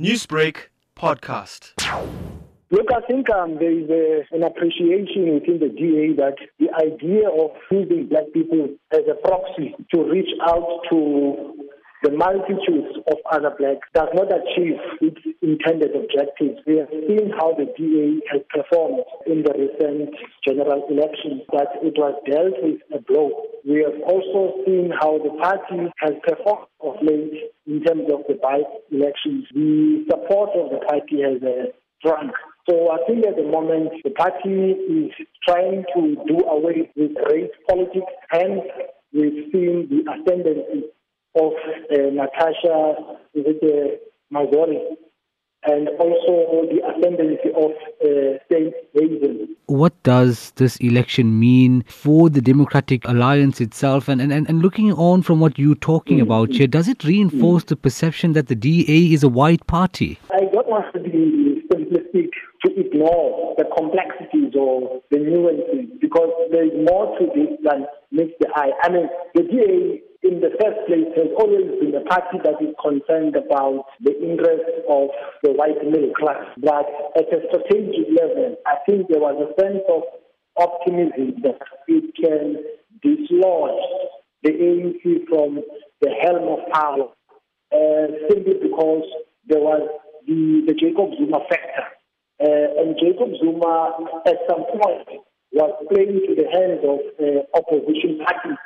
Newsbreak 0.00 0.74
podcast. 0.96 1.70
Look, 2.72 2.88
I 2.92 3.00
think 3.06 3.30
um, 3.30 3.54
there 3.60 3.70
is 3.70 3.88
a, 3.88 4.34
an 4.34 4.42
appreciation 4.42 5.34
within 5.34 5.60
the 5.60 5.68
DA 5.70 6.18
that 6.18 6.34
the 6.58 6.66
idea 6.74 7.28
of 7.30 7.52
using 7.70 8.08
black 8.08 8.24
people 8.34 8.74
as 8.90 9.02
a 9.08 9.14
proxy 9.22 9.72
to 9.94 10.02
reach 10.10 10.34
out 10.42 10.82
to 10.90 11.54
the 12.02 12.10
multitudes 12.10 12.98
of 13.06 13.18
other 13.30 13.54
blacks 13.56 13.86
does 13.94 14.08
not 14.14 14.34
achieve 14.34 14.82
its 15.00 15.22
intended 15.40 15.94
objectives. 15.94 16.58
We 16.66 16.78
have 16.82 16.90
seen 16.90 17.30
how 17.30 17.54
the 17.54 17.70
DA 17.78 18.18
has 18.34 18.42
performed 18.50 19.04
in 19.26 19.44
the 19.46 19.54
recent 19.54 20.10
general 20.44 20.84
election, 20.90 21.46
that 21.52 21.70
it 21.86 21.94
was 21.96 22.18
dealt 22.28 22.58
with 22.60 22.82
a 22.92 23.00
blow. 23.00 23.30
We 23.64 23.86
have 23.86 23.96
also 24.02 24.58
seen 24.66 24.90
how 24.90 25.22
the 25.22 25.38
party 25.38 25.86
has 26.02 26.14
performed 26.26 26.66
of 26.82 26.96
late 27.00 27.53
in 27.66 27.82
terms 27.82 28.04
of 28.12 28.20
the 28.28 28.34
by-elections. 28.42 29.46
The 29.54 30.04
support 30.10 30.50
of 30.56 30.70
the 30.70 30.84
party 30.86 31.22
has 31.22 31.42
uh, 31.42 31.72
shrunk. 32.04 32.32
So 32.68 32.90
I 32.90 32.98
think 33.06 33.26
at 33.26 33.36
the 33.36 33.44
moment 33.44 33.92
the 34.04 34.10
party 34.10 34.72
is 34.72 35.10
trying 35.46 35.84
to 35.94 36.16
do 36.26 36.38
away 36.48 36.90
with 36.96 37.12
race 37.30 37.50
politics 37.68 38.12
and 38.32 38.62
we've 39.12 39.52
seen 39.52 39.88
the 39.90 40.04
ascendancy 40.10 40.88
of 41.36 41.52
uh, 41.52 42.10
Natasha 42.12 43.18
is 43.34 43.44
it, 43.46 43.60
uh, 43.62 43.96
and 45.74 45.88
also 45.98 46.66
the 46.70 46.80
ascendancy 46.90 47.50
of 47.56 47.72
uh, 48.04 48.38
Saint 48.50 48.74
Hazel. 48.94 49.46
What 49.66 50.00
does 50.02 50.52
this 50.56 50.76
election 50.76 51.38
mean 51.38 51.82
for 51.88 52.30
the 52.30 52.40
Democratic 52.40 53.06
Alliance 53.08 53.60
itself? 53.60 54.08
And, 54.08 54.20
and, 54.20 54.32
and 54.32 54.62
looking 54.62 54.92
on 54.92 55.22
from 55.22 55.40
what 55.40 55.58
you're 55.58 55.74
talking 55.74 56.18
mm-hmm. 56.18 56.30
about 56.30 56.52
here, 56.52 56.66
does 56.66 56.88
it 56.88 57.02
reinforce 57.02 57.64
mm-hmm. 57.64 57.70
the 57.70 57.76
perception 57.76 58.32
that 58.34 58.46
the 58.46 58.54
DA 58.54 59.12
is 59.12 59.22
a 59.22 59.28
white 59.28 59.66
party? 59.66 60.18
I 60.32 60.44
don't 60.52 60.68
want 60.68 60.92
to 60.94 61.00
be 61.00 61.62
simplistic 61.72 62.30
to 62.64 62.80
ignore 62.80 63.54
the 63.58 63.64
complexities 63.76 64.54
or 64.58 65.02
the 65.10 65.18
nuances 65.18 65.90
because 66.00 66.30
there's 66.52 66.72
more 66.88 67.18
to 67.18 67.26
this 67.34 67.58
than 67.64 67.86
meets 68.12 68.34
the 68.40 68.48
eye. 68.54 68.70
I 68.82 68.90
mean, 68.90 69.08
the 69.34 69.42
DA 69.42 70.02
in 70.24 70.40
the 70.40 70.50
first 70.56 70.80
place 70.88 71.10
has 71.16 71.28
always 71.36 71.73
party 72.08 72.38
that 72.44 72.60
is 72.60 72.74
concerned 72.80 73.36
about 73.36 73.86
the 74.00 74.12
interests 74.20 74.84
of 74.88 75.08
the 75.42 75.52
white 75.52 75.82
middle 75.84 76.12
class. 76.14 76.44
But 76.58 76.86
at 77.16 77.32
a 77.32 77.40
strategic 77.48 78.12
level, 78.18 78.56
I 78.66 78.76
think 78.86 79.08
there 79.08 79.20
was 79.20 79.36
a 79.38 79.50
sense 79.60 79.82
of 79.88 80.02
optimism 80.56 81.42
that 81.42 81.58
it 81.88 82.14
can 82.14 82.62
dislodge 83.02 83.82
the 84.42 84.50
ANC 84.50 85.28
from 85.28 85.62
the 86.00 86.10
helm 86.22 86.48
of 86.52 86.72
power 86.72 87.08
uh, 87.72 88.06
simply 88.30 88.54
because 88.62 89.04
there 89.46 89.60
was 89.60 89.88
the, 90.26 90.64
the 90.66 90.74
Jacob 90.74 91.10
Zuma 91.18 91.40
factor. 91.48 91.88
Uh, 92.40 92.80
and 92.82 92.96
Jacob 93.00 93.30
Zuma, 93.40 93.96
at 94.26 94.36
some 94.48 94.64
point, 94.66 95.22
was 95.52 95.72
playing 95.90 96.20
to 96.26 96.34
the 96.34 96.48
hands 96.50 96.80
of 96.82 96.98
uh, 97.20 97.58
opposition 97.58 98.18
parties 98.18 98.58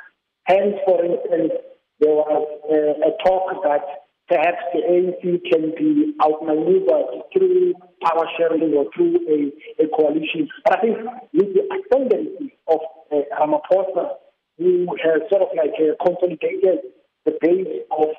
Hence, 0.49 0.81
for 0.83 1.05
instance, 1.05 1.53
there 1.99 2.15
was 2.15 2.47
uh, 2.69 3.07
a 3.07 3.11
talk 3.23 3.63
that 3.63 3.83
perhaps 4.29 4.61
the 4.73 4.79
ANC 4.79 5.41
can 5.51 5.73
be 5.77 6.13
outmaneuvered 6.21 7.23
through 7.33 7.73
power 8.03 8.25
sharing 8.37 8.73
or 8.73 8.85
through 8.95 9.17
a, 9.27 9.83
a 9.83 9.87
coalition. 9.95 10.47
But 10.63 10.77
I 10.77 10.81
think 10.81 10.97
with 11.33 11.53
the 11.53 11.63
ascendancy 11.75 12.53
of 12.67 12.79
uh, 13.11 13.15
Ramaphosa, 13.39 14.11
who 14.57 14.87
has 15.03 15.21
sort 15.29 15.41
of 15.41 15.49
like 15.57 15.73
uh, 15.79 15.95
consolidated 16.03 16.79
the 17.25 17.37
base 17.41 17.83
of 17.91 18.09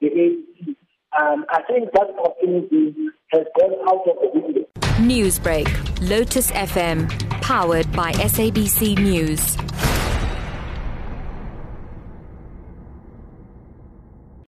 the 0.00 0.08
ANC, 0.08 0.76
um, 1.20 1.44
I 1.50 1.60
think 1.68 1.92
that 1.92 2.08
opportunity 2.18 2.94
has 3.32 3.42
gone 3.58 3.74
out 3.88 4.08
of 4.08 4.16
the 4.22 4.40
window. 4.40 4.62
Newsbreak, 5.02 5.68
Lotus 6.08 6.50
FM, 6.52 7.10
powered 7.42 7.90
by 7.92 8.12
SABC 8.12 8.98
News. 8.98 9.56